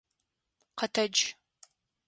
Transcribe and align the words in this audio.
Къэтэдж! 0.77 1.17